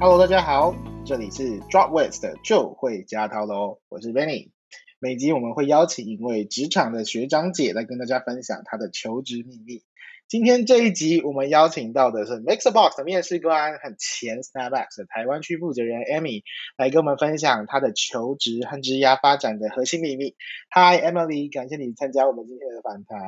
[0.00, 0.74] Hello，大家好，
[1.04, 4.50] 这里是 Drop With 的就会加套喽，我是 Benny。
[5.00, 9.82] 每集我们会邀请一位职场的学长姐来跟大家分享她的求职秘密。
[10.28, 16.42] 今天这一集，我们邀请到的是 MixerBox 的面试官，很前 SnapX 的台湾区负责人 Amy
[16.76, 20.34] 来跟我们分享她的求职和职涯发展的核心秘密。
[20.70, 23.18] Hi Emily，感谢你参加我们今天的访谈。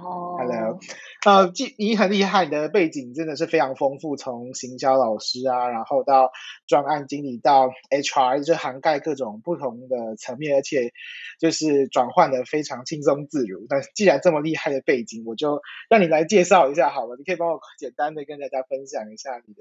[0.00, 0.80] Hello，Hello，
[1.24, 6.32] 呃，你很厉害，你的背景真的是非常丰富，从行销老师啊，然后到
[6.66, 10.90] 专案经理，到 HR，就涵盖各种不同的层面，而且
[11.38, 13.66] 就是转换的非常轻松自如。
[13.68, 16.39] 但既然这么厉害的背景，我就让你来介。
[16.40, 19.60] 介绍一下好了，你可以帮我简单的跟大家分享一下你的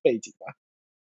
[0.00, 0.54] 背景吗？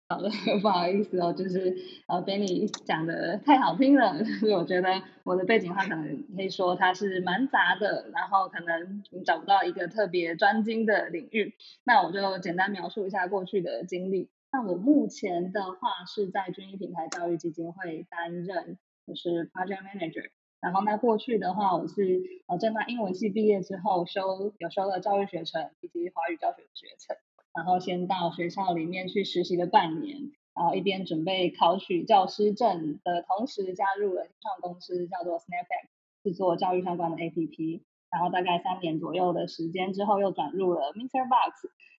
[0.10, 0.30] 好的，
[0.62, 1.74] 不好意思哦，就是
[2.10, 11.56] 呃，Benny 讲的太好听了， 所以我觉得我的背景话，可能可以说它是蛮杂的，然后可能你找不到一个特别专精的领域。
[11.86, 14.30] 那我就简单描述一下过去的经历。
[14.52, 18.78] 那我目前的话是在军医平台教育基金会担任
[19.08, 20.30] 就是 Project Manager。
[20.64, 27.18] 然后那过去的话，我是呃政大英文系毕业之后修有修了教育学程以及华语教学学程，
[27.54, 35.90] 然后先到学校里面去实习了半年，然后一边准备考取教师证的同时，加入了创公司叫做 Snapback，
[36.24, 37.82] 制作教育相关的 APP。
[38.10, 41.52] 然后大概三年左右的时间之后，又转入了 MixerBox，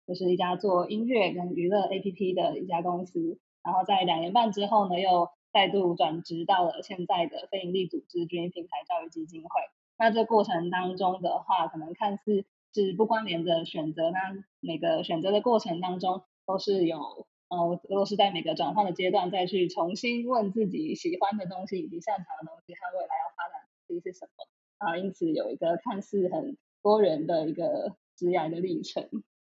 [0.06, 3.38] 就是一家做音乐跟娱乐 APP 的一家公司。
[3.62, 9.48] 然后在两年半之后呢，又再度转职到了现在的非营利组织军平台教育基金会。
[9.96, 14.18] 那这过程当中的话，可能看似是不关联的选择，那
[14.58, 16.98] 每个选择的过程当中都是有
[17.46, 24.44] 呃，都是在每个转换的阶段再去重新问自己喜欢的东西以及擅长的东西和未来要发展的东西是什么
[24.78, 29.08] 啊，因此有一个看似很多人的一个职涯的历程。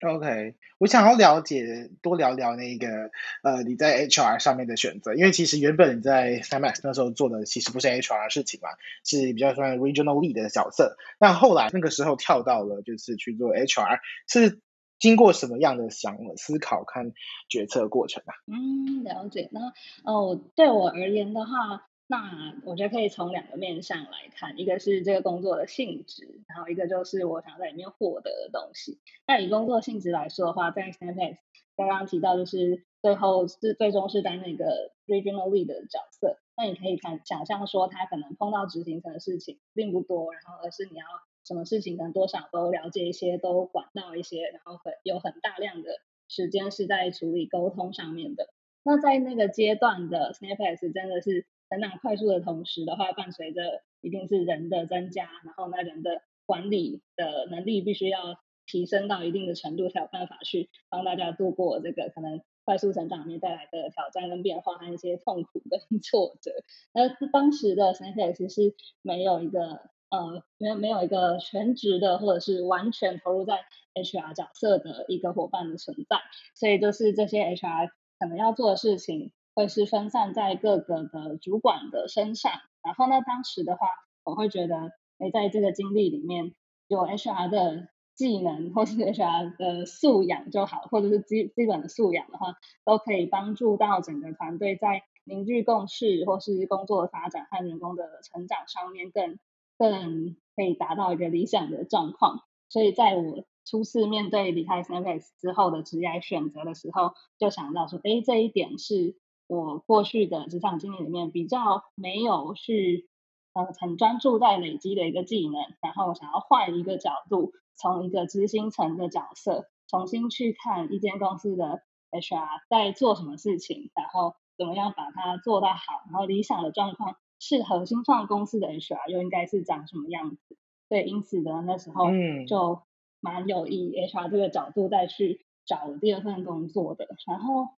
[0.08, 3.12] OK，我想要了解多聊聊那个
[3.44, 8.70] 呃你在 HR 上面的选择，因为其实原本你在三 Max 那时候做的其实不是 HR 的事情嘛，
[9.04, 10.98] 是比较算 Regional Lead 的角色。
[11.20, 14.60] 那后来那个时候跳到了就是去做 HR，是
[15.00, 17.12] 经过什么样的想思考看
[17.50, 18.34] 决策过程啊？
[18.48, 19.50] 嗯，了解。
[19.52, 19.74] 那
[20.04, 21.88] 哦，对我而言的话。
[22.08, 29.00] 那我觉得可以从两个面向来看，一个是这个工作的性质，然后一个就是我想在里面获得的东西。
[29.26, 31.38] 那以工作性质来说的话，在 Snapex，
[31.76, 36.38] 刚刚提到就是最后是最终是担任一个 Regional Lead 的角色。
[36.56, 41.06] 那你可以看想象说，他可能碰到执行层的事情并不多，然后而是你要
[41.44, 45.90] 什么事情可能多少都了解一些，都管到一些，然后很有很大量的
[46.28, 48.48] 时间是在处理沟通上面的。
[48.84, 51.48] 那在那个阶段的 Snapex 真的是。
[51.70, 66.52] 成长快速的同时的话，伴随着一定是人的增加，然后那人的管理的能力必须要提升到一定的程度，才有办法去帮大家度过这个可能快速成长里面带来的挑战跟变化和一些痛苦跟 挫折。
[66.94, 76.18] 而当时的 SnapX 是没有一个呃没有没有一个全职的或者是完全投入在 HR 角色的一个伙伴的存在，
[76.54, 77.90] 所以就是这些 HR
[78.20, 79.32] 可能要做的事情。
[79.56, 82.52] 会是分散在各个的主管的身上，
[82.84, 83.88] 然后呢，当时的话，
[84.26, 86.54] 我会觉得，诶，在这个经历里面，
[86.90, 99.40] 有 HR 的技能或是 HR 的素养就好，或者是基基本的素养的话，都可以帮助到整个团队在凝聚共识或是工作的发展和员工的成长上面更
[99.78, 102.42] 更可以达到一个理想的状况。
[102.68, 109.16] 所以在我初次面对离开 SnapX 之后的职业选择的时候，就想到说，诶，这一点是。
[109.48, 113.08] 我过去的职场经历里面比较没有去
[113.54, 130.58] 呃很专注在累积的一个技能，然后我想要换一个角度，从一个执行层的角色重新去看一间公司的 HR 在做什么事情，然后怎么样把它做到好，然后理想的状况适合新创公司的 HR 又应该是长什么样子。
[130.90, 132.06] 对，因此呢那时候
[132.48, 132.82] 就
[133.22, 137.70] 蛮有以 HR 这个角度再去找第二份工作的，然后。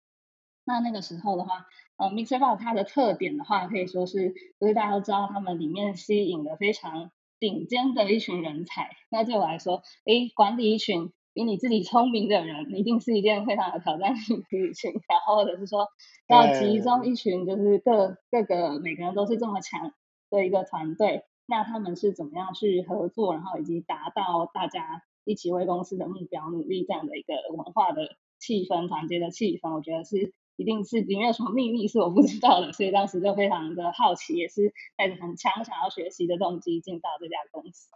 [0.67, 1.65] 那那个时候的话，
[1.97, 8.91] 呃，MixerBox 它的特点的话，可以说是，就是大家都知道，他们里面吸引了非常顶尖的一群人才。
[9.09, 14.91] 那对我来说，诶，管理一群比你自己聪明的人，一定是一件非常有挑战性的事情。
[14.91, 15.87] 然后或者是说，
[16.27, 19.93] 要集中一群就是各各个每个人都是这么强
[20.31, 30.35] 的一个团队，那他们是怎么样去合作，然后以及达到大家一起为公司的目标努力这样的一个文化的气氛、团结的气氛，我觉得是。
[30.57, 37.89] 一定是里面有什么秘密是我不知道的，所以当时就非常的好奇，也是带着很强想要学习的动机进到这家公司。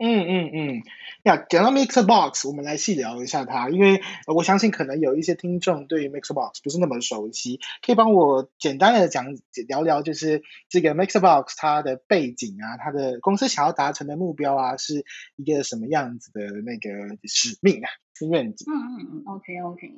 [0.00, 0.82] 嗯嗯嗯，
[1.24, 4.00] 呀，讲到 MixerBox，我们来细聊一下它，因为
[4.32, 9.26] 我相信可能有一些听众对于 MixerBox 不是那么熟悉，可以帮我简单的讲
[9.66, 17.90] 聊聊，就是这个 MixerBox 它的背景啊，它的公司想要达成的目标啊，是一个什么样子的那个使命啊，
[18.30, 18.72] 愿景。
[18.72, 19.94] 嗯嗯嗯，OK OK，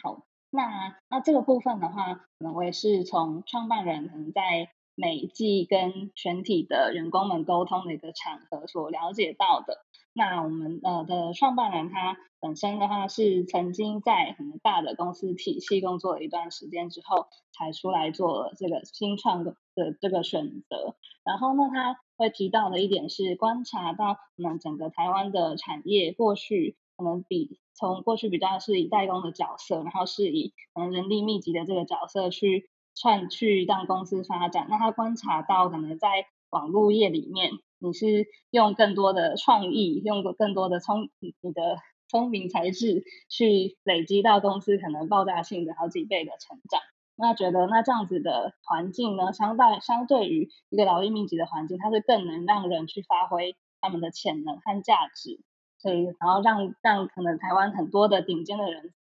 [0.00, 4.70] 好，那那这个部分的话，可能我也是从创办人可能在。
[4.96, 9.78] 每一季跟全体的员工们沟通的一个场合所了解到的，
[10.12, 20.96] 那我们呃的创办人他本身的话是曾经在很大的公司体系工作了一段时间之后，才出来做这个新创的的这个选择。
[21.24, 32.68] 然后呢，他会提到的一点是观察到我们整个台湾的产业过去可能比从过去比较是以代工的角色，然后是以可能人力密集的这个角色去。
[32.96, 46.80] 串去让公司发展，那他观察到可能在网络业里面，你是用更多的创意，用更多的聪你的聪明才智去累积到公司可能爆炸性的好几倍的成长。
[47.14, 55.40] 那觉得那这样子的环境呢，相对相对于一个劳力密集的环境，它是更能让人去发挥他们的潜能和价值，
[55.80, 58.94] 所以然后让让可能台湾很多的顶尖的人才。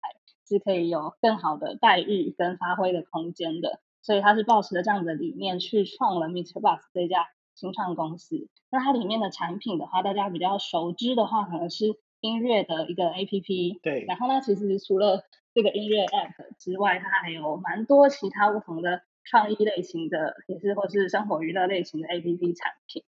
[0.50, 8.50] 是可以有更好的待遇跟发挥的空间的，所以他是抱持着这样的理念去创了 MixerBox 这家新创公司。
[8.72, 13.80] 那它里面的产品的话，大家比较熟知的话，可能是音乐的一个 APP。
[13.82, 14.06] 对。
[14.08, 15.24] 然后呢，其实除了
[15.54, 23.04] 这个音乐 App 之外，它还有蛮多其他不同的创意类型的，也是或是生活娱乐类型的 APP 产品。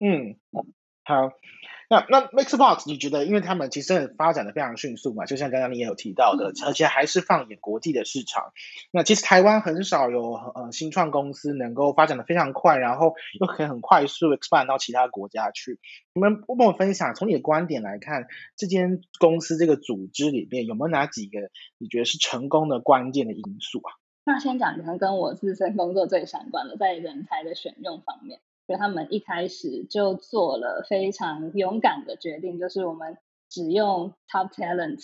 [0.00, 0.36] 嗯，
[1.04, 1.32] 好。
[1.90, 8.54] 那那 MixerBox 你觉得，因为他们其实发展的非常迅速嘛，就像刚刚你也有提到的，而且还是放眼国际的市场。
[8.90, 15.80] 那其实台湾很少有呃新创公司能够发展的非常快，然后又可以很快速 expand 到其他国家去。
[16.14, 18.26] 你们跟我分享，从你的观点来看，
[18.56, 23.92] 这间公司这个组织里面有没有哪几个你觉得是成功的关键的因素啊？
[24.24, 28.40] 那先讲可能跟我自身工作最相关的，在人才的选用方面。
[28.66, 33.18] 所以他们一开始就做了非常勇敢的决定，就是我们
[33.48, 35.00] 只用 top talent，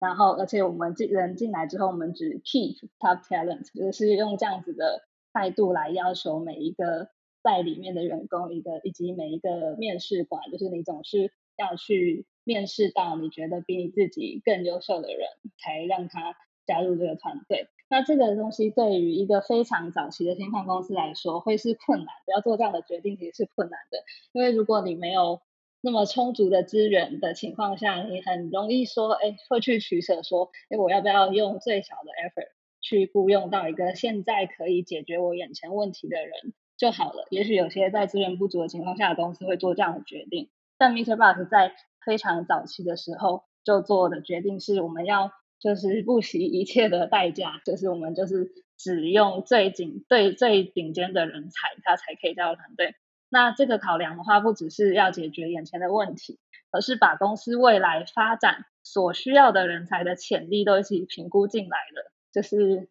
[0.00, 7.10] 然后而且我们进人进来之后，我们只 keep top talent，就是用这样子的态度来要求每一个
[7.42, 15.28] 在里面的员工，一个以及每一个面试官，就是你总是要去面试到你觉得比你自己更优秀的人，
[15.58, 16.34] 才让他
[16.66, 17.68] 加入这个团队。
[17.88, 22.32] 那这个东西对于一个非常早期的新创公司来说，会是困难的。
[22.32, 23.98] 要做这样的决定，其实是困难的。
[24.32, 25.42] 因为如果你没有
[25.82, 32.48] 那么充足的资源的情况下，你很容易说，哎，会去取舍，说，哎，我要不要用最小的 effort
[32.80, 37.26] 去雇佣到一个现在可以解决我眼前问题的人就好了。
[37.28, 40.48] 也许有些在资源不足的情况下公司会做这样的决定，
[40.78, 41.74] 但 MixerBox 在
[42.06, 45.30] 非常早期的时候就做的决定是，我们要。
[45.62, 52.96] 就是不惜一切的代价，就是我们就是只用最顶最最顶尖的人才，他才可以加入团队。
[53.28, 56.40] 那这个考量的话，不只是要解决眼前的问题，
[56.72, 62.12] 而是把公司未来发展所需要的人才的潜力都一起评估进来了。
[62.32, 62.88] 就是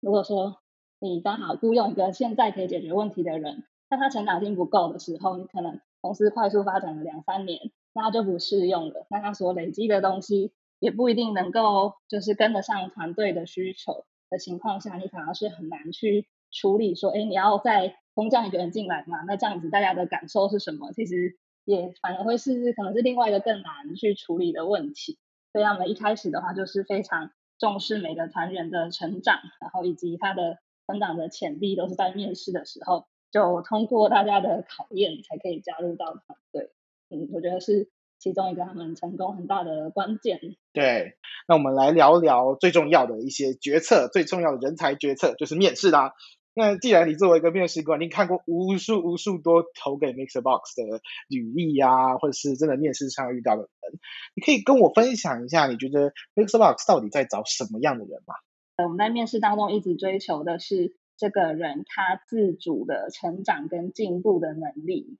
[0.00, 0.56] 如果说
[0.98, 9.06] 你刚好雇佣一个现在可以解决问题的人，那他成长性不够的时候，你可能公司快速发展了两三年，那他就不适用了。
[9.10, 10.52] 那他所累积的东西。
[10.84, 19.22] 也不一定能够就是跟得上团队的需求的情况下，你反而是很难去处理说，哎，你要再空降一个人进来嘛？
[19.26, 20.92] 那这样子大家的感受是什么？
[20.92, 25.18] 其实也反而会是可能是另外一个更难去处理的问题。
[25.54, 36.72] 所以他们一开始的话就是非常重视每个团员的成长，然后以及他的成长的潜力，都是在面试的时候就通过大家的考验才可以加入到团队。
[37.08, 37.88] 嗯，我觉得是。
[38.24, 40.40] 其中一个他们成功很大的关键。
[40.72, 46.14] 对，那我们来聊聊最重要的一些决策，最重要的人才决策就是面试啦。
[46.54, 54.00] 那既然你作为一个面试官，你看过无数无数多投给 MixerBox 的履历呀，或者是真的面试上遇到的人，
[54.34, 58.36] 你可以跟我分享一下，你觉得 MixerBox 到底在找什么样的人吗？
[58.84, 65.18] 我们在面试当中一直追求的是这个人他自主的成长跟进步的能力。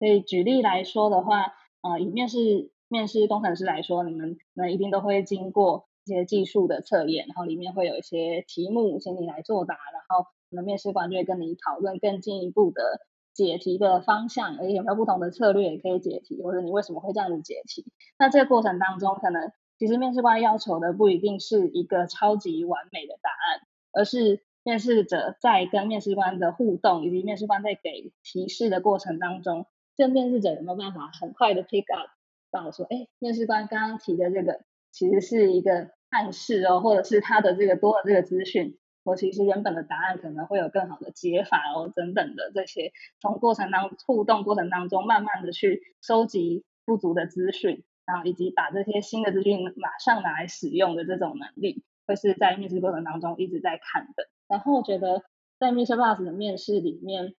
[0.00, 1.54] 所以举例来说的话。
[1.86, 13.00] 呃，以面试面试工程师来说，你们可能一定都会经过一些技术的测验，然后里面会有一些题目请你来作答，然后可能面试官就会跟你讨论更进一步的
[13.34, 17.84] 解题的方向，而且，有没有不同的策略也可以解题，或者你为什么会这样子解题？
[18.18, 23.60] 那这个过程当中，可能其实面试官要求的不一定是一个超级完美的答案，
[23.92, 29.66] 而是面试者在跟面试官的互动，以及面试官在给提示的过程当中。
[29.96, 32.10] 这面试者有没有办法很快的 pick up
[32.50, 34.60] 到说，哎，面试官刚刚提的这个
[34.92, 54.28] 其实是一个暗示哦，或者是他的这个多的这个资讯，我其实原本的答案可能会有更好的解法哦，等等的这些，从过程当互动过程当中，慢慢的去收集不足的资讯，然后以及把这些新的资讯马上拿来使用的这种能力，会是在面试过程当中一直在看的。
[54.46, 55.24] 然后我觉得
[55.58, 57.34] 在 MixerBox 的面试里面，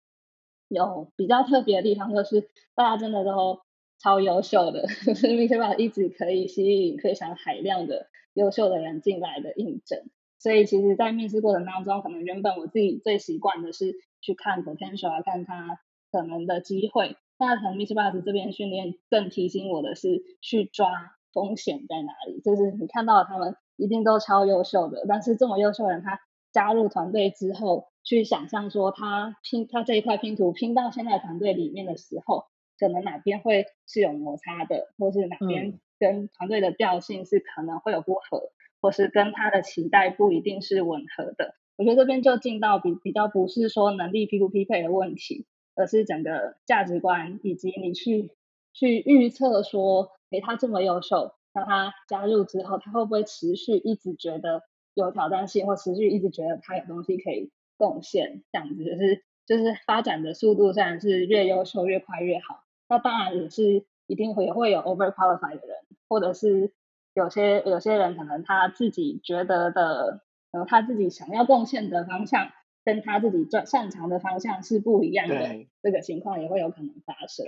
[0.69, 3.61] 有比较特别的地方，就是大家真的都
[3.99, 10.05] 超优秀的， 就是 MixerBox 一直可以吸引非常海量的优秀的人进来的应征。
[10.39, 15.81] 所以其实，在面试过程当中，可能原本我自己最习惯的是去看 potential 啊，看他
[16.13, 17.17] 可能的机会。
[17.39, 26.21] 那可能 MixerBox 这边训练更提醒我的是去抓风险在哪里，就是你看到他们一定都超优秀的，但是这么优秀的人他
[26.53, 32.45] 加入团队之后，去想象说他拼他这一块拼图拼到现在团队里面的时候，
[32.79, 41.57] 可能哪边会是有摩擦的，或是哪边跟团队的调性是可能会有不合，嗯、或是跟他的期待不一定是吻合的。
[41.77, 45.45] 我觉得这边就进到比比较不是说能力匹不匹配的问题，
[45.75, 48.31] 而是整个价值观以及你去
[48.73, 54.63] 去预测说，诶，他这么优秀，那他加入之后，他会不会持续一直觉得
[54.95, 65.77] 有挑战性，或持续一直觉得他有东西可以贡献，这样子就是就是发展的速度，虽然是越优秀越快越好，那当然也是一定会会有 overqualified 的人，
[66.09, 66.73] 或者是
[67.15, 72.51] 有些有些人可能他自己觉得的，然后他自己想要贡献的方向
[72.85, 77.47] 跟他自己专擅长的方向是不一样的，这个情况也会有可能发生，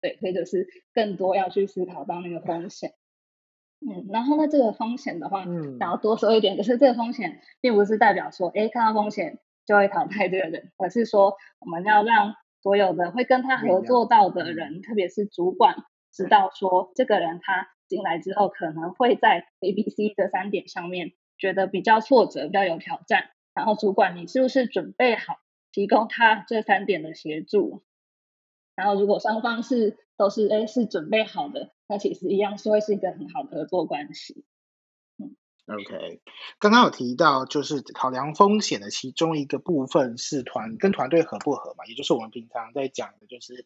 [0.00, 2.94] 对，所以就是更多要去思考到那个风险。
[3.82, 9.38] 嗯，然后呢，这个风险的话，嗯，想要多说一点，就是这个风险并不是代表说，哎，看到风险
[9.70, 15.76] 就会淘汰这个人，而是说我们要让所有的会跟他合作到的人，特别是主管，
[16.12, 25.36] 知道说这个人他进来之后可能会在 A、B、C 这三点上面觉得比较挫折，比较有挑战，然后主管你是不是准备好
[25.70, 27.84] 提供他这三点的协助？
[28.74, 31.70] 然后如果双方是都是哎是准备好的。
[31.86, 34.44] 那其实一样是会是一个很好的合作关系。
[35.72, 36.20] ，OK，
[36.58, 43.64] 刚刚有提到就是考量风险的其中一个部分是团跟团队合不合嘛，也就是我们平常在讲的就是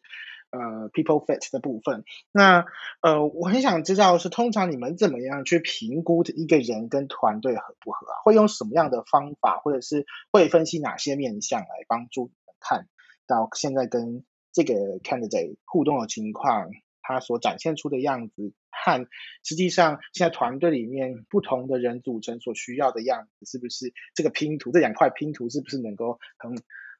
[0.51, 2.03] 呃 people fit 的部分。
[2.31, 2.65] 那
[3.01, 8.15] 呃我很想知道是通常你们怎么样去评估一个人跟团队合不合啊？
[8.23, 12.87] 会用什么样的方法，或者是会分析哪些面向来帮助你们看
[13.27, 16.69] 到现在跟这个 candidate 互动的情况？
[17.07, 19.07] 他所展现出的样子和
[19.43, 26.51] 实际上现在团队里面不同的人组成所需要的样子，是不是这个拼图这两块拼图是不是能够很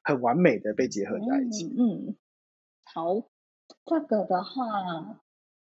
[0.04, 1.74] 很完美的被结合在一起？
[1.76, 2.16] 嗯，
[2.84, 3.28] 好，
[3.84, 5.20] 这个的话，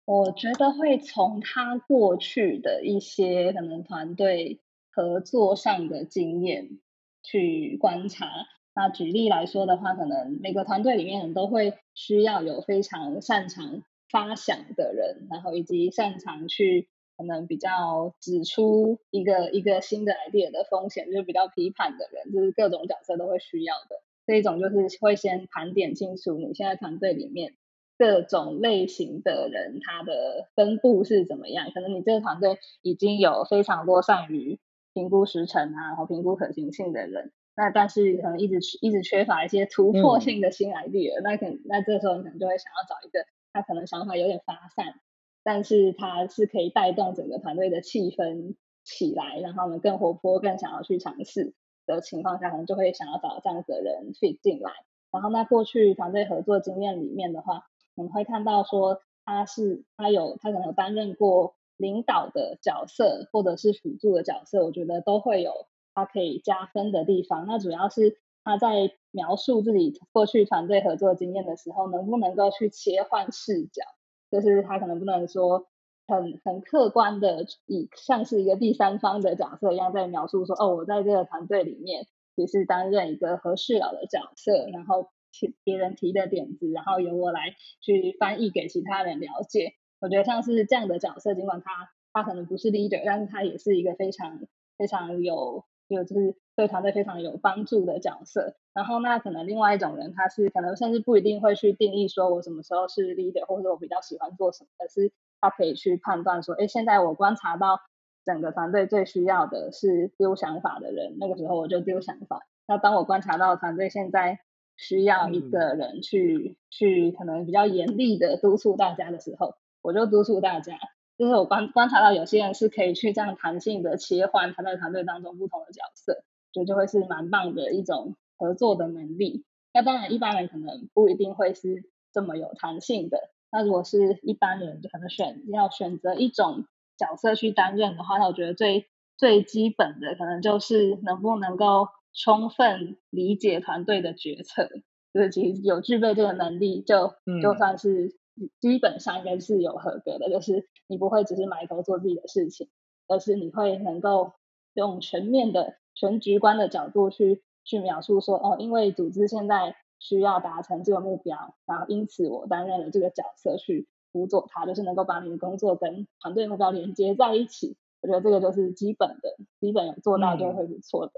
[0.05, 4.59] 我觉得会从他过去的一些可能团队
[4.91, 6.79] 合作上的经验
[7.21, 8.27] 去观察。
[8.75, 13.83] 那举例来说的话，可能每个团队里面都会需要有非常擅长。
[14.13, 24.03] 发想的人，然后以及擅长去可能比较指出一个一个新的 idea 的风险，就是比较批判的人，就是各种角色都会需要的。
[24.27, 27.55] 这一种就是会先盘点清楚你现在团队里面
[27.97, 31.71] 各种类型的人，他的分布是怎么样。
[31.73, 34.59] 可能你这个团队已经有非常多善于
[34.93, 43.25] 评估时程啊，然后评估可行性的人，那但是可能一直一直缺乏一些突破性的新 idea，嗯，那可能那这时候你可能就会想要找一个。
[43.53, 44.99] 他可能想法有点发散，
[45.43, 51.53] 但是他是可以带动整个团队的气氛起来，让他们更活泼、更想要去尝试
[51.85, 54.71] 的情况下，可能就会想要找这样子的人 fit 进来。
[55.11, 67.45] 然后那过去团队合作经验里面的话，我们会看到说他是他有他可能有担任过领导的角色，或者是辅助的角色，我觉得都会有他可以加分的地方。
[67.45, 68.17] 那主要是。
[68.43, 73.83] 他在描述自己过去团队合作经验的时候，能不能够去切换视角？
[74.31, 75.67] 就是他可能不能说
[76.07, 89.73] 很很客观的，以像是一个第三方的角色一样在描述说，哦，我在这个团队里面只是担任一个和事佬的角色，然后提别人提的点子，然后由我来去翻译给其他人了解。
[90.01, 94.39] 我觉得像是这样的角色，尽管他他可能不是 leader，但是他也是一个非常
[94.77, 95.63] 非常有。
[95.89, 105.11] 就就是对团队非常有帮助的角色，然后那可能另外一种人，他是可能甚至不一定会去定义说我什么时候是 leader，或者我比较喜欢做什么，而是
[105.41, 107.79] 他可以去判断说，哎，现在我观察到
[108.25, 112.47] 整个团队最需要的是丢想法的人，那个时候我就丢想法。
[112.67, 114.39] 那当我观察到团队现在
[114.77, 120.77] 需要一个人去、嗯、去可能比较严厉的督促大家的时候，我就督促大家。
[121.23, 129.45] 就是我观观察到有些人是可以去这样弹性的切换他在团队当中不同的角色，就就会是蛮棒的一种合作的能力。
[129.73, 133.29] 那当然一般人可能不一定会是这么有弹性的。
[133.53, 136.65] 那如果是一般人，就可能选要选择一种
[136.97, 144.67] 角色去担任的话，那我觉得最最基本的可能就是能不能够充分理解团队的决策，
[145.13, 148.13] 就是其实有具备这个能力就，就就算是
[148.59, 152.69] 基本上应该是有合格的，就是你不会只是埋头做自己的事情，
[153.07, 154.33] 而是你会能够
[154.73, 159.75] 用全面的全局观的角度去去描述说，哦，因为组织现在。
[159.99, 167.77] 需要达成这个目标，然后因此我担任了这个角色去辅佐他，就是能够把你的工作跟团队目标连接在一起。
[168.01, 171.13] 我觉得这个就是基本的，基本有做到就会不错的。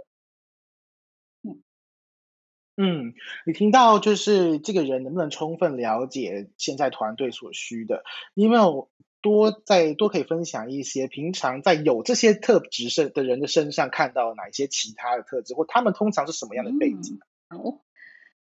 [2.77, 3.13] 嗯，嗯，
[3.45, 8.03] 你听到就是这个人能不能充分了解现在团队所需的？
[8.33, 8.89] 你有没有
[9.21, 17.19] 多再多可以分享一些平常在有这些特质身的人的身上看到哪一些其他的特质，或他们通常是什么样的背景？
[17.49, 17.81] 嗯，好。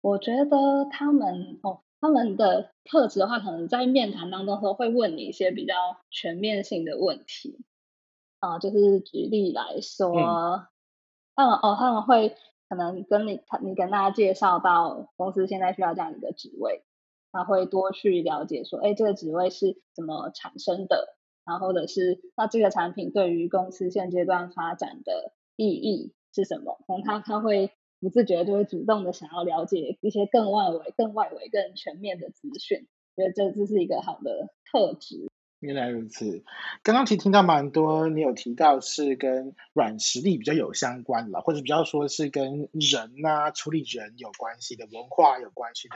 [0.04, 5.76] 我觉得他们哦，他们的特质的话，可能在面谈当中都会问你一些比较
[6.10, 7.60] 全面性的问题
[8.40, 10.66] 啊，就是举例来说，嗯、
[11.36, 12.36] 他们哦，他们会
[12.72, 16.86] 可能跟你他你跟大家介绍到公司现在需要这样一个职位，
[17.34, 26.80] 他会多去了解说，哎，这个职位是怎么产生的，然后或者是那这个产品对于公司现阶段发展的意义是什么？
[26.88, 27.72] 可能他他会。
[28.04, 35.30] 不自觉就会主动的想要了解一些更外围、更外围、更全面的资讯，觉得这这是一个好的特质。
[35.62, 36.44] 原来如此，
[36.84, 45.96] 刚刚其实听到蛮多，你有提到是跟软实力比较有相关的，或者比较说是跟人啊、处理人有关系的文化有关系的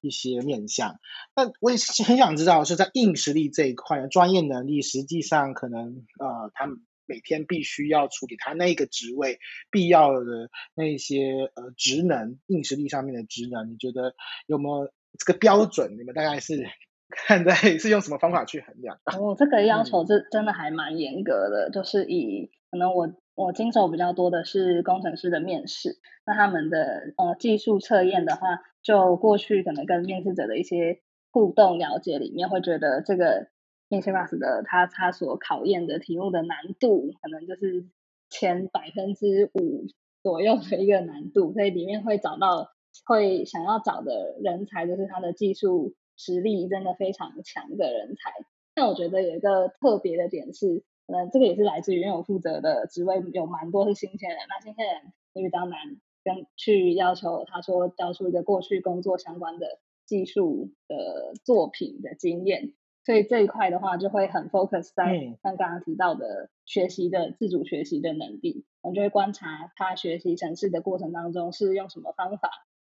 [0.00, 0.98] 一些面向。
[1.36, 6.80] 那我也是很想知道，是在硬实力这一块，专业能力实际上可能呃他们。
[7.04, 9.38] 每天必须要处理他那个职位
[9.70, 14.14] 必要的那些呃职能，硬实力上面的职能，你觉得
[14.46, 15.98] 有没有这个标准？
[15.98, 16.64] 你们大概是
[17.14, 18.98] 看在 是用什么方法去衡量？
[19.06, 33.48] 哦，这个要求这真的还蛮严格的，嗯、就是以可能我我经手比较多的是工程师的面试，那他们的呃技术测验的话，就过去可能跟面试者的一些互动了解里面，会觉得这个。
[33.92, 37.84] Michibus 的他他所考验的题目的难度，可能就是
[38.30, 39.84] 前百分之五
[40.22, 42.70] 左右的一个难度，所以里面会找到
[43.04, 48.32] 会想要找的人才，就是他的技术实力真的非常强的人才。
[48.74, 55.78] 但我觉得有一个特别的点是，嗯这个也是来自于因为我负责的职位有蛮多是新鲜人，那新鲜人也比较难
[56.24, 62.74] 跟去要求他说交出一个过去工作相关的技术的作品的经验。
[63.04, 72.48] 所以这一块的话，就会很 focus 在像刚刚提到的学习的自主学习的能力，我们就会观察他学习程式的过程当中是用什么方法，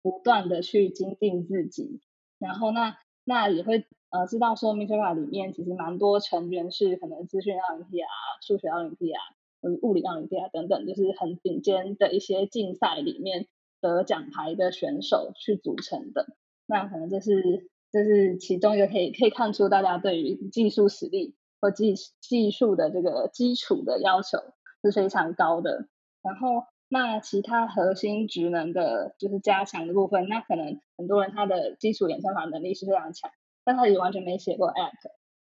[0.03, 2.01] 不断的去精进自己。
[2.43, 8.07] 然后那那也会呃知道说 m i s r a 里面其实蛮多成员是可能资讯奥林匹亚、
[8.47, 9.19] 数学奥林匹亚、
[9.63, 13.47] 嗯物理奥林匹亚等等，就是很顶尖的一些竞赛里面
[13.81, 16.27] 得奖牌的选手去组成的。
[16.67, 17.71] 那可能这是。
[17.95, 24.39] 这是其中一个可以可以看出大家对于技术实力或技技术的这个基础的要求
[24.83, 25.89] 是非常高的。
[26.23, 33.31] 然后那其他核心职能的就是加强的部分，那可能很多人他的基础演算法能力是非常强，
[33.65, 34.93] 但他也完全没写过 App，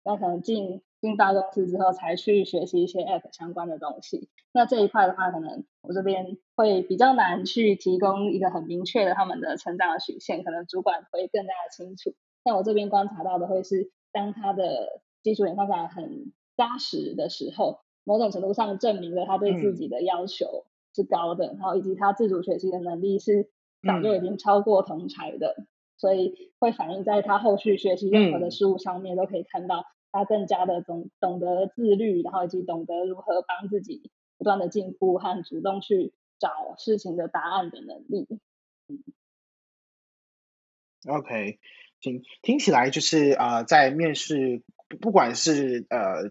[0.04, 4.28] 那可能进进大公司之后才去学习一些 App 相关的东西。
[4.52, 12.14] 那这一块的话，可能我这边会比较难去提供一个很明确的他们的成长的曲线，可能主管会更加的清楚。
[12.44, 23.48] 但我这边观察到的会是，当他的基础演算法很扎实的时候，某种程度上证明了他对自己的要求是高的，嗯、然后以及他自主学习的能力是
[23.86, 38.26] 早就已经超过同才的，嗯、所以会反映在他后续学习任何的事物上面，都可以看到他更加的懂懂得自律，然后以及懂得如何帮自己不断的进步和主动去找事情的答案的能力。
[38.88, 39.02] 嗯、
[41.08, 41.58] OK。
[42.00, 44.64] 听听起来就是呃，在面试
[45.00, 46.30] 不管是呃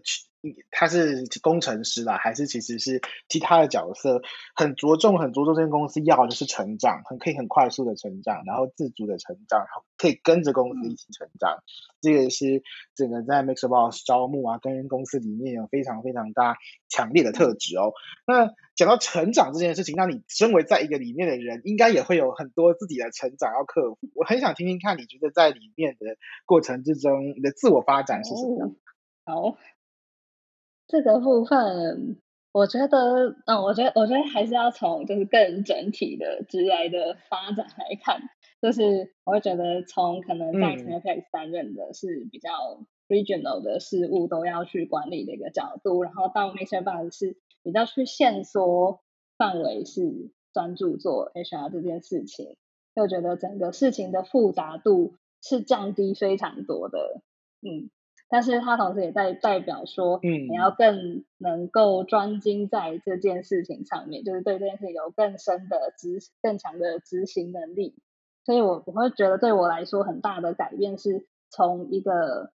[0.70, 4.22] 他是工程师啦，还是其实是其他的角色，
[4.54, 11.58] 很着重很着重这间公司要的是成长，很可以很快速的成长，然后自主的成长，然后可以跟着公司一起成长。
[11.58, 11.64] 嗯、
[12.00, 12.62] 这个是
[12.96, 16.56] 整个在 MixerBox 招募啊，跟公司里面有非常非常大
[16.88, 17.92] 强烈的特质哦。
[18.26, 23.98] 那讲到成长这件事情，那你身为在一个里面的人，应该也会有很多自己的成长要克服。
[24.14, 28.74] 我很想听听看，你觉得在里面的过程之中，你的自我发展是什么？
[29.24, 29.58] 哦、好。
[30.92, 32.18] 这个部分，
[32.52, 38.20] 我觉得，嗯，我觉得，我觉得还是要从就是更整体的职来的发展来看，
[38.60, 42.50] 就是我会觉得从可能在 Cineplex 担任的是比较
[43.08, 49.00] regional 的事物都要去管理的一个角度，然后到 MixerBox 是比较去限缩
[49.38, 52.58] 范围，是专注做 HR 这件事情，
[52.94, 57.22] 就觉得整个事情的复杂度是降低非常多的，
[57.62, 57.88] 嗯。
[58.32, 67.94] 但是他同时也在代表说，嗯，你要更能够专精在这件事情上面，嗯、就是对这件事情有更深的执、更强的执行能力。
[68.46, 72.52] 所以我我会觉得对我来说很大的改变是从一个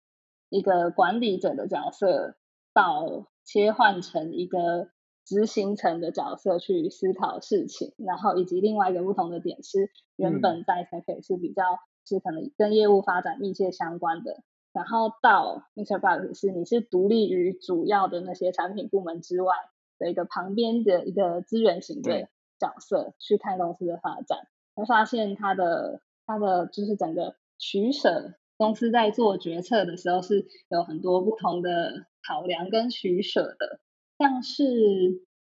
[0.48, 2.36] 一个管理者的角色
[2.72, 4.90] 到切换成一个
[5.24, 11.64] 执行层的角色去思考事情，然后以及另外一个不同的点是，原本在 Cineplex 是比较
[12.06, 14.44] 是可能跟业务发展密切相关的。
[14.74, 19.54] 然后到 MixerBox 是你是独立于主要的那些产品部门之外
[20.00, 33.78] 的一个旁边的一个资源型的角色去看公司的发展，会发现它的它的就是整个取舍，公司在做决策的时候是有很多不同的考量跟取舍的。
[34.18, 34.64] 像是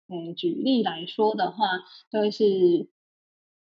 [0.09, 1.65] 嗯举例来说的话，
[2.11, 2.89] 就是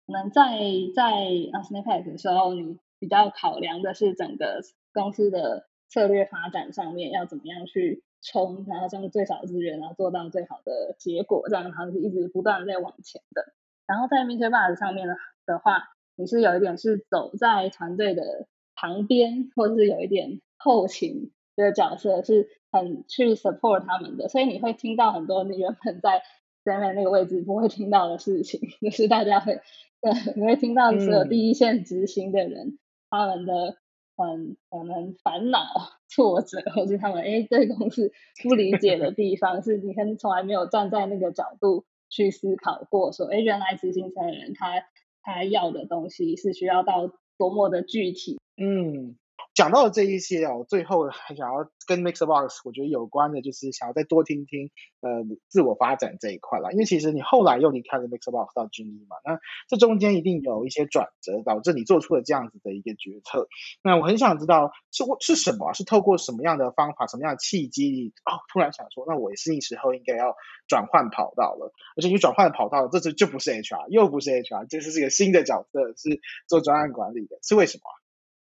[0.08, 0.58] 可能在
[0.95, 4.62] 在 Cineplex 的时候，你比较考量的是整个。
[4.94, 13.54] 公司的策略发展上面要怎么样去冲，然后将最少资源，然后做到最好的结果，这样它是一直不断在往前的。
[13.88, 15.08] 然后在 MixerBox 上面
[15.46, 26.22] 的话，你是有一点是走在团队的旁边，或者是有一点后勤的角色，是很去 support 他们的，所以你会听到很多你原本在
[26.64, 29.60] 前面那个位置不会听到的事情， 就是大家会，
[30.00, 33.81] 对，你会听到所有第一线执行的人、嗯、他们的。
[34.15, 35.60] 很可能烦恼、
[36.08, 38.12] 挫折，或是他们哎对公司
[38.43, 44.84] 不理解的地方，是你可能从来没有站在那个角度去思考过，说哎原来执行层的人他
[45.21, 49.15] 他要的东西是需要到多么的具体，嗯。
[49.54, 56.72] 讲到了这一些哦，最后还想要跟 Mixbox 我觉得有关的，就是想要再多听听呃自我发展这一块啦。
[56.72, 63.48] 因为其实你后来又离开了 Mixbox 到军医嘛，那这中间一定有一些转折，导致你做出了这样子的一个决策。
[63.84, 65.74] 那我很想知道是是什么？
[65.74, 67.90] 是透过什么样的方法、什么样的契机？
[67.90, 70.36] 你哦，突然想说，那我也是那时候应该要
[70.68, 71.74] 转换跑道了。
[71.98, 77.84] 而且你转换跑道，这次就不是 HR，又不是 HR，这是这个新的角色，是做专案管理的，是为什么？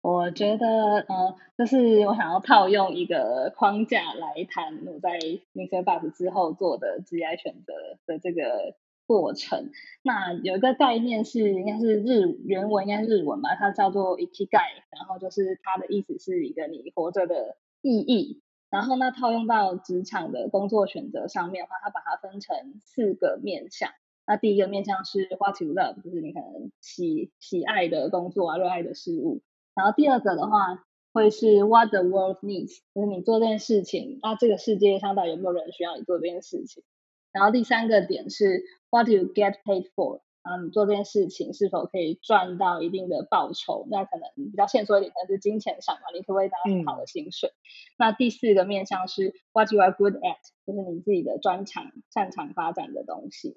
[0.01, 0.65] 我觉得，
[1.07, 5.19] 呃，就是我想要套用一个框架来谈我在
[5.53, 7.73] MixerBox 之后做的职业选择
[8.07, 9.69] 的这个过程。
[10.01, 18.41] 那有一个概念是，应该是日原文，应该是日文吧，它叫做 Ikigai，然后就是它的意思是一个你活着的意义。
[18.71, 23.91] 然后那套用到职场的工作选择上面的话，它把它分成四个面向。
[24.25, 29.41] 那第一个面向是 What you love，就是你可能喜喜爱的工作啊，热爱的事物。
[29.81, 36.83] 然后第二个的话，会是 What the world needs，就是你做这件事情，那这个世界上到底有没有人需要你做这件事情？
[37.31, 43.87] 然后第三个点是 What do you get paid for，然后你做这件事情是否可以赚到一定的报酬？
[43.89, 47.49] 那可能比较现实一点，可能是金钱上嘛，你可不可以拿到很好的薪水？
[47.49, 47.57] 嗯、
[47.97, 53.55] 那第四个面向是 What you are good at，就是你自己的专长、擅长发展的东西。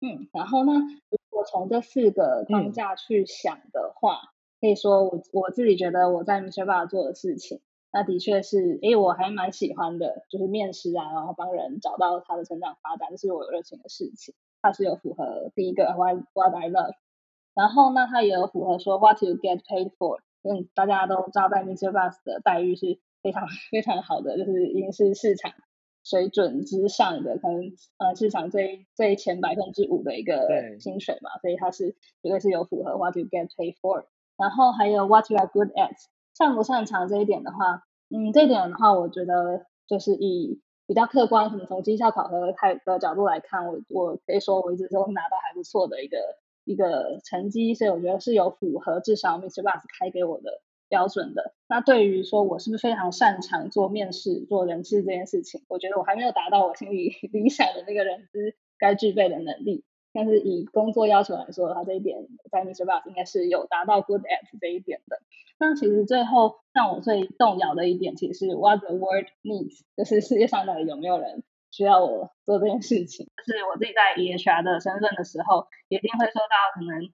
[0.00, 0.70] 嗯，然后呢，
[1.10, 4.20] 如果从这四个框架去想的话。
[4.22, 4.33] 嗯
[4.64, 7.60] 可以说我我自己觉得我在 MixerBox 做的事情，
[7.92, 14.34] 那的确是，诶，我还蛮喜欢的，就是面试啊，然后帮人找到他的成长发展，这是我有热情的事情。
[14.62, 16.94] 它是有符合第一个 What What I love，
[17.54, 25.52] 然后那它也有符合说 What you get paid for，嗯，大家都知道在 MixerBox 的待遇是非常非常好的，就是已经是市场
[26.04, 30.48] 水准之上的，可能呃市场最最前百分之五的一个
[30.80, 31.90] 薪水嘛，所以它是
[32.22, 34.06] 绝对是有符合 What you get paid for。
[34.36, 35.94] 然后还有 what you are good at，
[36.36, 42.52] 擅不擅长这一点的话，嗯，这一点的话，我觉得就是以比较客观，可能从绩效考核
[42.84, 46.18] 的角度来看，我我可以说我一直都拿到还不错的一个
[46.64, 49.62] 一个成绩，所以我觉得是有符合至少 Mr.
[49.62, 51.54] Boss 开给我的标准的。
[51.68, 59.84] 那对于说我是不是非常擅长做面试、做人事这件事情，我觉得我还没有达到我心里 理想的那个人资该具备的能力。
[60.14, 62.16] 但是以工作要求来说的话，这一点
[62.52, 65.20] 在 MrBoss 应该是有达到 good at 这一点的。
[65.58, 73.26] 那其实最后让我最动摇的一点，其实是 what the world needs，就是世界上到底有没有人需要我做这件事情。
[73.44, 77.10] 就是我自己在 EHR 的身份的时候，一定会收到可能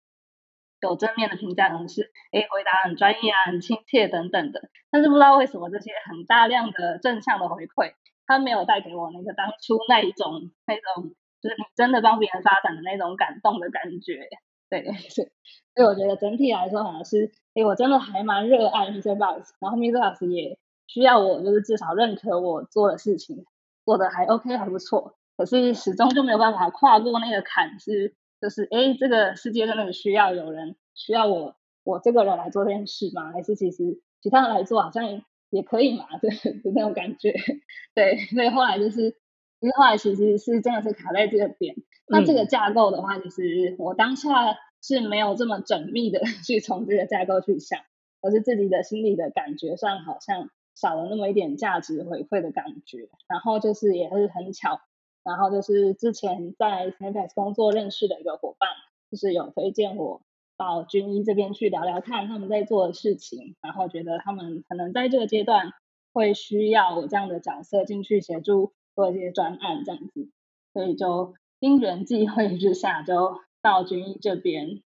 [0.82, 4.68] 有正面的评价，可能是诶回答很专业啊、很亲切等等的。
[4.90, 7.94] 但是不知道为什么这些很大量的正向的回馈，
[8.26, 11.14] 它没有带给我那个当初那一种那种。
[11.42, 14.28] 就是你真的帮别人发展的那种感动的感觉，
[14.68, 23.44] 对， 所以我觉得整体来说好像是，哎，我真的还蛮热爱 MrBoss，然后 MrBoss 也需要我，就是至少认可我做的事情，
[23.84, 33.32] 做的还 OK 还不错，可是始终就没有办法跨过那个坎，是就是哎，这个世界真的需要有人需要我，我这个人来做这件事吗？
[33.32, 36.06] 还是其实其他人来做好像也可以嘛？
[36.20, 37.32] 对，就那种感觉，
[37.94, 39.16] 对，所以后来就是。
[39.60, 41.76] 因为后来其实是真的是卡在这个点，
[42.08, 47.80] 那这个架构的话，其实我当下是没有这么缜密的 去从这个架构去想，
[48.22, 53.10] 而是自己的心里的感觉上好像少了那么一点价值回馈的感觉。
[53.28, 54.80] 然后就是也是很巧，
[55.22, 58.70] 然后就是之前在 Snapex 工作认识的一个伙伴，
[59.10, 60.22] 就是有推荐我
[60.56, 65.74] 到军医这边去聊聊看他们在做的事情，然后觉得他们可能在这个阶段
[66.14, 68.72] 会需要我这样的角色进去协助。
[69.00, 70.28] 做一些专案这样子，
[70.74, 74.82] 所以就因缘际会之下就到军医这边。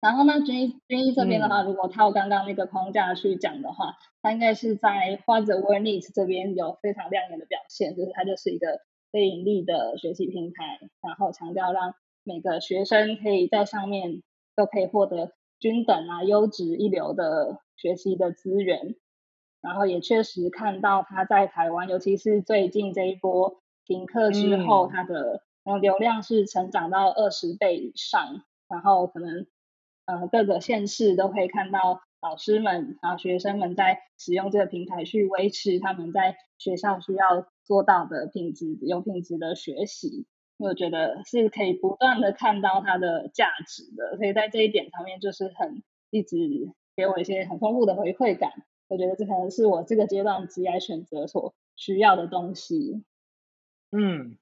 [0.00, 8.78] 然后呢，军医军医这边的话，如果套刚刚那个框架去讲的话，它应该是在 the World Needs 这边有非常亮眼的表现，就是它就是一个
[9.10, 14.22] 非盈利的学习平台，然后强调让每个学生可以在上面
[14.54, 18.94] 都可以获得均等啊、优质一流的学习的资源。
[19.62, 25.42] 然后也确实看到他在台湾，尤其是最近这一波停课之后，他的
[25.80, 28.42] 流量是成长到二十倍以上。
[28.68, 29.46] 然后可能
[30.06, 40.26] 呃各个县市都可以看到老师们啊学生们在使用这个平台去维持他们在学校需要做到的品质有品质的学习。
[40.56, 46.36] 我觉得是可以不断的看到它的价值的，所以在这一点上面就是很一直
[46.96, 48.52] 给我一些很丰富的回馈感。
[48.92, 53.02] 我觉得这可能是我这个阶段职业选择所需要的东西。
[53.90, 54.36] 嗯。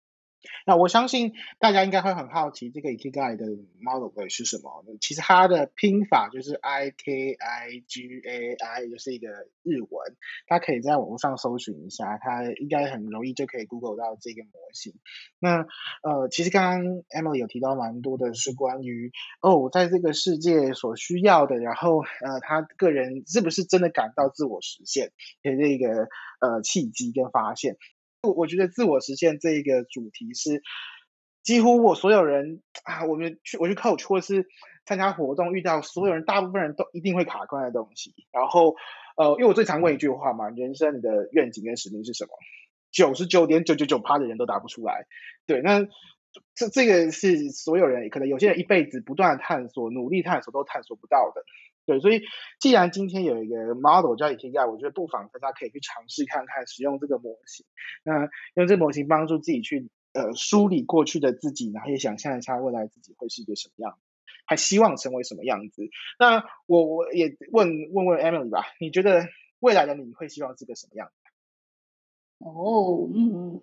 [0.67, 3.47] 那我相信大家应该会很好奇，这个 Ikigai 的
[3.81, 4.85] model 到底是什么？
[5.01, 9.29] 其实它的拼法就是 I K I G A I，就是一个
[9.63, 10.17] 日文，
[10.49, 14.95] 大家可以在网络上搜寻一下，它应该很容易就可以 Google 到这个模型。
[15.39, 15.67] 那
[16.03, 26.09] 呃，其实刚刚 Emily 有提到蛮多的是关于哦，在这个世界所需要的，然后呃，他个人是不是真的感到自我实现的这个
[26.41, 27.77] 呃契机跟发现。
[28.23, 30.63] 我觉得自我实现这一个主题是
[31.43, 34.47] 几乎我所有人啊，我们去我去 coach 或是
[34.85, 38.15] 参加活动遇到所有人，大部分人都一定会卡关的东西。
[38.31, 38.77] 然后
[39.17, 42.31] 呃，因为我最常问一句话嘛，人生你的愿景跟使命是什么？
[42.91, 45.07] 九十九点九九九趴的人都答不出来。
[45.47, 45.87] 对，那
[46.55, 51.43] 这这个是所有人可能有些人一辈子不断探索、努力探索都探索不到的。
[51.91, 52.23] 对，所以
[52.61, 57.67] 既然今天有一个 model 叫 Ikigai，我觉得不妨大家可以去尝试看看使用这个模型。
[58.05, 63.99] 那用这个模型帮助自己去呃梳理过去的自己，然后也想象一下未来自己会是一个什么样，
[64.47, 65.83] 还希望成为什么样子。
[66.19, 69.27] 那我我也问问问 Emily 吧，你觉得
[69.59, 71.15] 未来的你会希望是个什么样子？
[72.45, 73.63] 哦，嗯。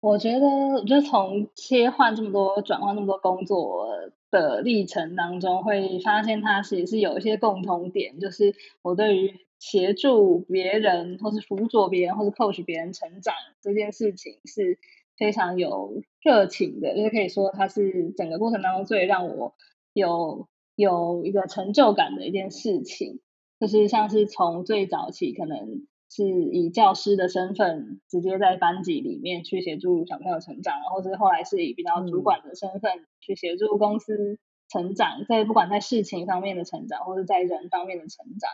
[0.00, 3.88] 我觉得，我觉得从切换这么多、转换那么多工作
[4.30, 14.78] 的历程当中，会发现它其实是有一些共同点，就是我对于协助别人，或是辅佐别人，或是 coach 别人成长这件事情是
[15.16, 19.54] 非常有热情的，就是可以说它是整个过程当中最让我
[19.92, 23.20] 有有一个成就感的一件事情，
[23.58, 25.86] 就是像是从最早期可能。
[26.10, 34.38] 是以教师的身份直接在班级里面去协助小朋友成长，然后是后来是以比较主管的身份去协助公司
[34.70, 38.50] 成长，在不管在事情方面的成长，或者在人方面的成长。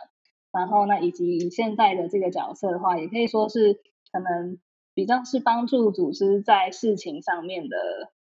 [0.51, 3.79] 然后呢，以及以现在的这个角色的话，也可以说是
[4.11, 4.57] 可能
[4.93, 7.77] 比较是帮助组织在事情上面的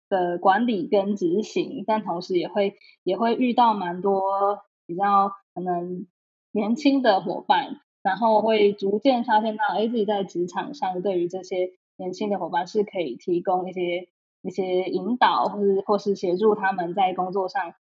[0.08, 6.06] 的管理跟执行，但同时也会也会遇到蛮多比较可能
[6.52, 7.80] 年轻的伙伴。
[8.02, 14.08] 然后会逐渐发现到，哎，自己在职场上对于这些年轻的伙伴是可以提供一些
[14.42, 17.74] 一些引导，或是或是协助他们在工作上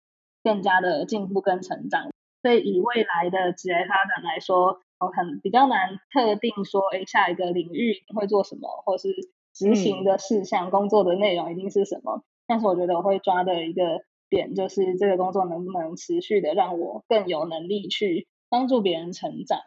[0.44, 2.10] 更加的进步跟成长。
[2.42, 9.10] 所以以未来的职业发展来说，我很比较难特定说，哎，下一个领域会做什么，或是
[9.54, 12.24] 执行的事项、嗯、工作的内容一定是什么。
[12.48, 19.60] 但是我觉得我会抓的一个点，就是这个工作能不能持续的让我更有能力去帮助别人成长，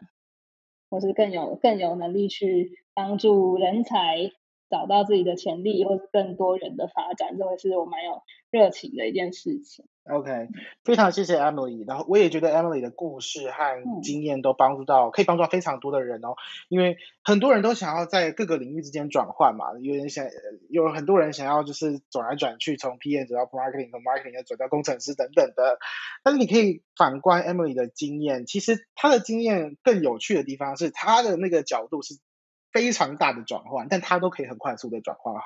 [0.91, 4.33] 或是更有更有能力去帮助人才
[4.71, 9.85] 找到自己的潜力，或是更多人的发展，这会是我蛮有热情的一件事情。
[10.05, 10.49] OK，
[10.83, 16.35] 非常谢谢 Emily，然后我也觉得 Emily 的故事和经验都帮助到，嗯、可以帮助到非常多的人哦。
[16.69, 20.27] 因为很多人都想要在各个领域之间转换嘛，有人想，
[20.69, 25.79] 有很多人想要就是转来转去，从 PM 走到 Marketing，从 Marketing 又转到工程师等等的。
[26.25, 32.19] 但是你可以反观 Emily 的经验，其实她的经验更有趣的地方是她的那个角度是。
[32.73, 35.43] 非常大的转换，但它都可以很快速的转换好，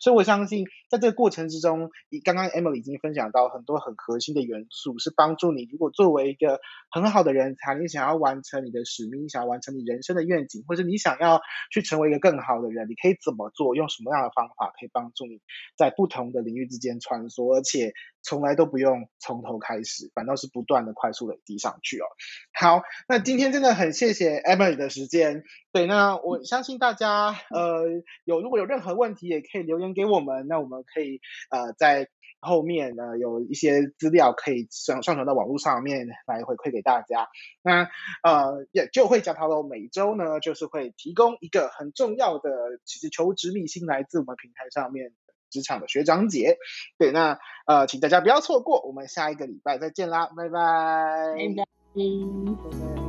[0.00, 11.40] 所以我相信在这个过程之中，你刚刚 Emily 已经分享到很多很核心的元素，是帮助你如果作为一个很好的人才，你想要完成你的使命，想要完成你人生的愿景，或者你想要
[11.72, 15.40] 去成为一个更好的人，你可以怎么做，用什么样的方法可以帮助你
[15.76, 22.06] 在不同的领域之间穿梭，而且从来都不用从头开始，反倒是不断的快速累积上去哦。
[22.54, 26.36] 好，那今天真的很谢谢 Emily 的时间，对，那我。
[26.46, 27.82] 相信大家呃
[28.24, 32.08] 有如果有任何问题也可以留言给我们，那我们可以呃在
[32.40, 37.28] 后面呢有一些资料可以上上传到网络上面来回馈给大家。
[37.62, 37.88] 那
[38.22, 42.50] 呃也就会讲到喽每周呢就是会提供一个很重要的
[42.84, 45.12] 其实求职秘辛来自我们平台上面
[45.50, 46.58] 职场的学长姐。
[46.98, 51.34] 对，那呃请大家不要错过，我们下一个礼拜再见啦，拜拜。
[51.34, 51.64] 拜拜。
[51.94, 53.05] 拜拜。